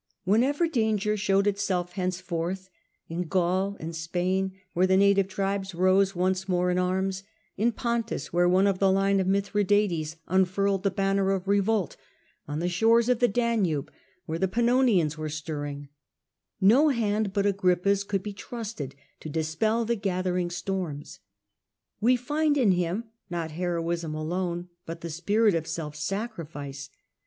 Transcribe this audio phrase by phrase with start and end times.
[0.23, 2.71] Whenever danger showed itself henceforth—
[3.07, 7.21] in Gaul, in Spain, where the native tribes rose once more in arms;
[7.55, 11.97] in Pontus, where one of the line of Mithridates unfurled the banner of revolt;
[12.47, 13.91] on the shores of the Danube,
[14.25, 15.87] where the Pannonians were stirring—
[16.59, 21.19] no hand but Agrippa^s could be trusted to dispel the gathering storms.
[21.99, 26.89] We find in him not heroism alone self sacri but the spirit of self sacrifice.